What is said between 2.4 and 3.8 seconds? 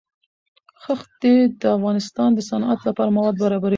صنعت لپاره مواد برابروي.